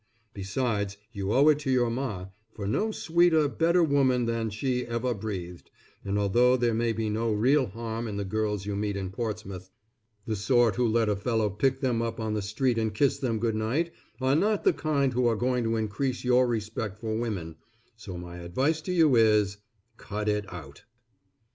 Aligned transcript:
Besides 0.33 0.97
you 1.11 1.31
owe 1.31 1.47
it 1.49 1.59
to 1.59 1.69
your 1.69 1.91
Ma, 1.91 2.25
for 2.55 2.65
no 2.67 2.89
sweeter, 2.89 3.47
better 3.47 3.83
woman 3.83 4.25
than 4.25 4.49
she 4.49 4.83
ever 4.87 5.13
breathed, 5.13 5.69
and 6.03 6.17
although 6.17 6.57
there 6.57 6.73
may 6.73 6.91
be 6.91 7.07
no 7.07 7.31
real 7.31 7.67
harm 7.67 8.07
in 8.07 8.17
the 8.17 8.25
girls 8.25 8.65
you 8.65 8.75
meet 8.75 8.97
in 8.97 9.11
Portsmouth, 9.11 9.69
the 10.25 10.35
sort 10.35 10.75
who 10.75 10.87
let 10.87 11.07
a 11.07 11.15
fellow 11.15 11.51
pick 11.51 11.81
them 11.81 12.01
up 12.01 12.19
on 12.19 12.33
the 12.33 12.41
street 12.41 12.79
and 12.79 12.95
kiss 12.95 13.19
them 13.19 13.37
good 13.37 13.53
night, 13.53 13.91
are 14.19 14.35
not 14.35 14.63
the 14.63 14.73
kind 14.73 15.13
who 15.13 15.27
are 15.27 15.35
going 15.35 15.63
to 15.65 15.75
increase 15.75 16.23
your 16.23 16.47
respect 16.47 16.99
for 16.99 17.15
women, 17.19 17.57
so 17.95 18.17
my 18.17 18.37
advice 18.37 18.81
to 18.81 18.91
you 18.91 19.15
is, 19.15 19.57
cut 19.97 20.27
it 20.27 20.51
out. 20.51 20.83